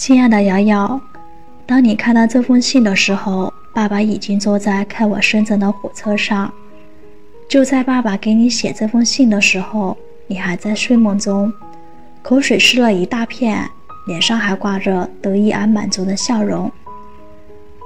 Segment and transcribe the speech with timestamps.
[0.00, 0.98] 亲爱的瑶瑶，
[1.66, 6.50] 当你看到这封信的时候，爸爸已经坐在开往深圳的火车上。
[7.46, 9.94] 就在爸爸给你写这封信的时候，
[10.26, 11.52] 你还在睡梦中，
[12.22, 13.62] 口水湿了一大片，
[14.06, 16.72] 脸上还挂着得意而满足的笑容。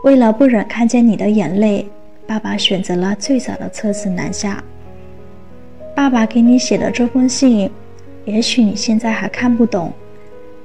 [0.04, 1.84] 为了不忍看见你的眼泪，
[2.28, 4.62] 爸爸选择了最早的车子南下。
[5.96, 7.68] 爸爸给你写的这封信，
[8.24, 9.92] 也许你现在还看不懂，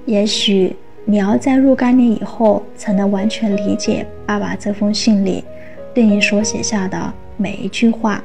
[0.05, 0.75] 也许
[1.11, 5.43] 你要在若干年以后才能完全理解爸爸这封信里
[5.91, 8.23] 对你所写下的每一句话。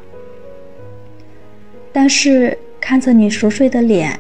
[1.91, 4.10] 但是看着你熟睡的脸，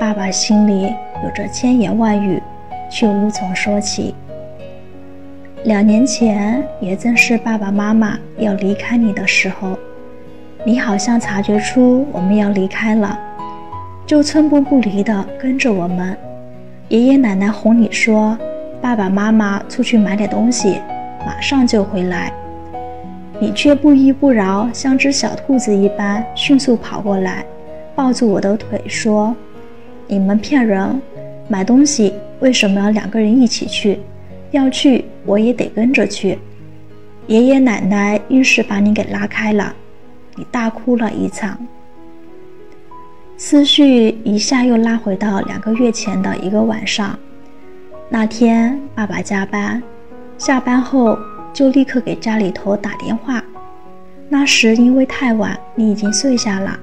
[0.00, 0.84] 爸爸心里
[1.22, 2.42] 有着千言万语，
[2.90, 4.14] 却无从说起。
[5.64, 9.76] 两年前，也正是爸爸妈妈要离开你的时候，
[10.64, 13.18] 你好像察觉出我们要离开了，
[14.06, 16.16] 就寸步不离地跟着我们。
[16.88, 18.38] 爷爷奶奶哄你说
[18.80, 20.80] ：“爸爸妈妈出去买点东西，
[21.26, 22.32] 马上就回来。”
[23.40, 27.44] 你却不依不饶，像只小兔子一般迅速跑过来，
[27.96, 29.34] 抱住我的腿说
[30.06, 31.02] ：“你们骗人！
[31.48, 33.98] 买东西为什么要两个人一起去？
[34.52, 36.38] 要去我也得跟着去。”
[37.26, 39.74] 爷爷奶奶硬是把你给拉开了，
[40.36, 41.58] 你大哭了一场。
[43.36, 47.18] 思绪一下又拉回到两个月前的一个晚上，
[48.08, 49.82] 那天爸爸加班，
[50.38, 51.18] 下班后。
[51.56, 53.42] 就立刻给家里头打电话。
[54.28, 56.78] 那时因为太晚，你已经睡下了，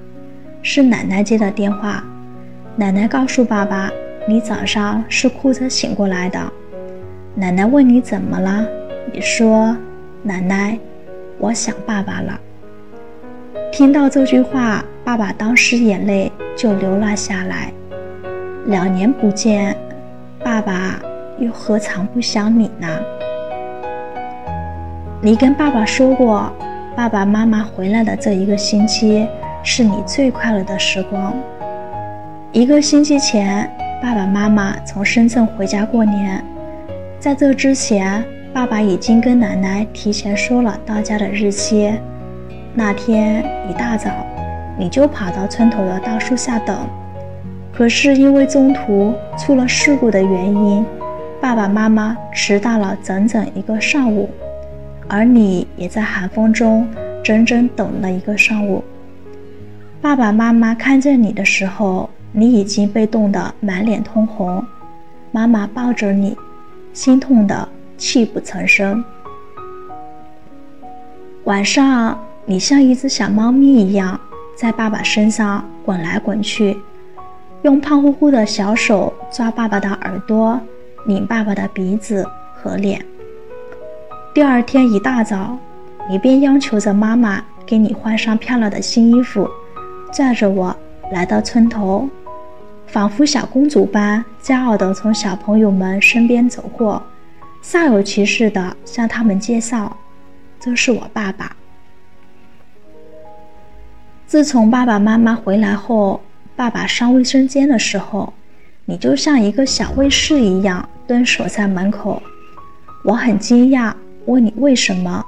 [0.64, 2.04] 是奶奶接的电话。
[2.76, 3.92] 奶奶告诉爸爸，
[4.28, 6.52] 你早上是哭着醒过来的。
[7.36, 8.66] 奶奶问你怎么了，
[9.14, 9.78] 你说
[10.24, 10.76] ：“奶奶，
[11.38, 12.40] 我想爸爸了。”
[13.72, 17.72] 听到这句话，爸爸当时眼泪就留了下来。
[18.68, 19.76] 两年不见，
[20.44, 21.00] 爸爸
[21.38, 22.88] 又何尝不想你呢？
[25.22, 26.52] 你跟爸爸说过，
[26.96, 29.28] 爸爸妈妈回来的这一个星期
[29.64, 31.34] 是你最快乐的时光。
[32.52, 33.70] 一个星期前，
[34.02, 36.44] 爸爸妈妈从深圳回家过年，
[37.20, 41.94] 在这之前，爸爸已经跟奶奶提前说了到家的日期。
[42.74, 44.12] 那天一大早，
[44.78, 46.78] 你就跑到村头的大树下等，
[47.74, 50.86] 可是因为中途出了事故的原因，
[51.40, 54.30] 爸爸妈妈迟到了整整一个上午。
[55.08, 56.88] 而你也在寒风中
[57.24, 58.84] 整整等了一个上午。
[60.02, 64.64] 爸爸妈妈看见你的时候，你已经被冻得满脸通红。
[65.32, 66.36] 妈妈抱着你，
[66.94, 67.68] 心痛的
[67.98, 69.04] 泣不成声。
[71.44, 74.20] 晚上，你像一只小猫咪一样
[74.56, 76.78] 在爸爸身上滚来滚去，
[77.64, 80.60] 用胖乎乎的小手抓爸爸的耳朵，
[81.06, 82.26] 拧爸爸的鼻子
[82.56, 83.04] 和脸。
[84.34, 85.58] 第二天一大早，
[86.10, 89.50] 你便央求着妈妈给你换上漂亮的新衣服，
[90.12, 90.76] 拽着我
[91.12, 92.08] 来到村头，
[92.88, 97.02] 仿佛小公主般骄傲地从小朋友们身边走过，
[97.64, 99.96] 煞有其事地向他们介绍
[100.60, 101.56] ：“这是我爸爸。”
[104.34, 106.20] 自从爸爸妈妈回来后，
[106.56, 108.34] 爸爸上卫生间的时候，
[108.84, 112.20] 你就像一个小卫士一样蹲守在门口，
[113.06, 113.94] 我很惊讶。
[114.26, 115.24] 问你为什么？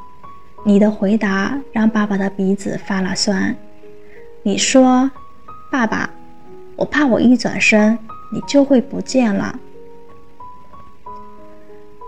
[0.65, 3.55] 你的回答让爸爸的鼻子发了酸。
[4.41, 5.11] 你说
[5.71, 6.09] ：“爸爸，
[6.75, 7.95] 我怕我一转身，
[8.33, 9.59] 你就会不见了。”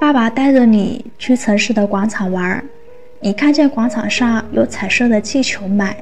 [0.02, 2.66] 爸爸带着你去城市的广场玩，
[3.20, 5.96] 你看见广场上有彩色的气球卖，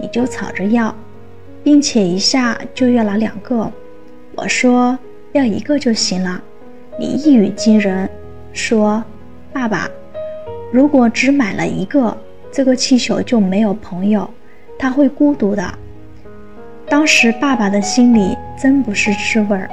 [0.00, 0.94] 你就吵着要，
[1.62, 3.70] 并且一下就要了两个。
[4.34, 4.98] 我说
[5.32, 6.40] 要一个就行了，
[6.98, 8.08] 你一语惊人，
[8.52, 9.02] 说
[9.52, 9.88] ：“爸爸。”
[10.72, 12.16] 如果只买了一个，
[12.52, 14.28] 这个气球就没有朋友，
[14.78, 15.74] 他会孤独的。
[16.88, 19.68] 当时爸爸的心里真不是滋味儿。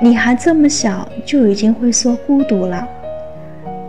[0.00, 2.88] 你还这么小，就已经会说孤独了。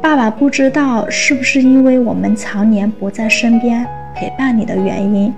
[0.02, 5.34] 爸爸不知道是不是因为我们常年不在身边陪伴你的原因，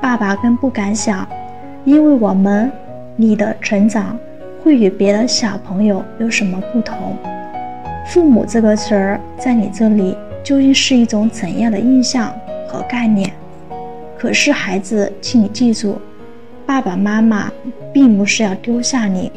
[0.00, 1.26] 爸爸更不敢想，
[1.84, 2.70] 因为我们
[3.16, 4.18] 你的成长
[4.62, 7.16] 会与别的小朋友有什么不同。
[8.06, 10.16] 父母这个词儿在你这里。
[10.46, 12.32] 究竟是一种怎样的印象
[12.68, 13.28] 和概念？
[14.16, 16.00] 可是孩子，请你记住，
[16.64, 17.50] 爸爸妈妈
[17.92, 19.32] 并不是要丢下你，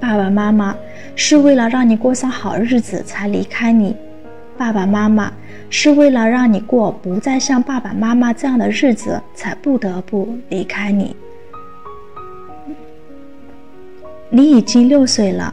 [0.00, 0.74] 爸爸妈妈
[1.14, 3.94] 是为了让你过上好日子才离开你，
[4.62, 5.32] 爸爸妈妈
[5.70, 11.16] 是为了让你过不再像爸爸妈妈这样的日子才不得不离开你。
[14.30, 15.52] 你已经六岁了，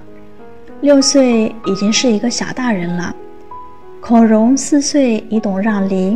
[0.81, 3.15] 六岁已经是一个小大人了。
[4.00, 6.15] 孔融四岁已懂让梨，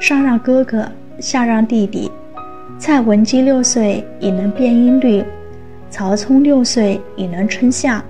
[0.00, 0.90] 上让哥哥，
[1.20, 2.10] 下让弟弟；
[2.80, 5.22] 蔡文姬六岁已能变音律，
[5.88, 8.02] 曹冲六岁已能称象。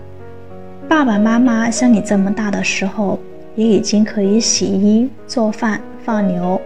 [0.88, 3.18] 爸爸妈妈像你这么大的时候，
[3.54, 6.60] 也已经可以洗衣、做饭、放牛。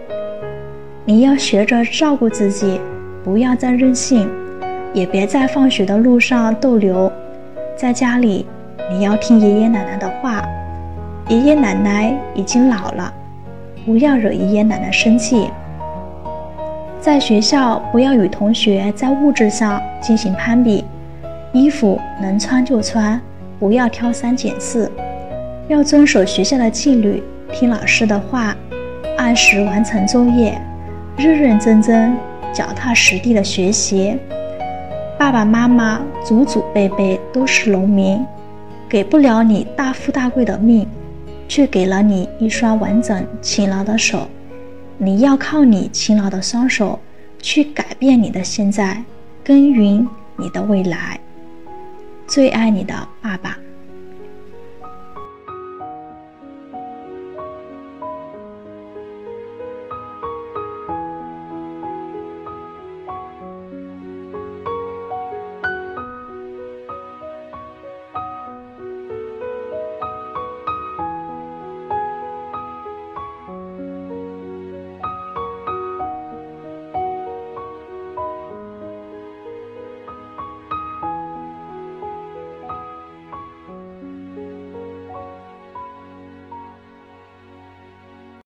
[1.05, 2.79] 你要学着照顾自己，
[3.23, 4.29] 不要再任性，
[4.93, 7.11] 也别在放学的路上逗留。
[7.75, 8.45] 在家里，
[8.91, 10.41] 你要听爷爷奶奶的话。
[11.27, 13.13] 爷爷奶奶已经老了，
[13.85, 15.47] 不要惹爷爷奶奶生气。
[16.99, 20.83] 在学校，不要与同学在物质上进行攀比，
[21.53, 23.21] 衣服能穿就穿，
[23.59, 24.91] 不要挑三拣四。
[25.69, 27.21] 要遵守学校的纪律，
[27.53, 28.57] 听老师的话，
[29.19, 30.59] 按时完成作业。
[31.15, 32.17] 认认真真、
[32.51, 34.17] 脚踏实地的学习。
[35.19, 38.25] 爸爸妈妈祖祖辈辈都是农民，
[38.89, 40.87] 给不了你大富大贵的命，
[41.47, 44.27] 却给了你一双完整勤劳的手。
[44.97, 46.99] 你要靠你勤劳的双手
[47.39, 49.03] 去改变你的现在，
[49.43, 51.19] 耕耘你的未来。
[52.25, 53.55] 最爱你的爸爸。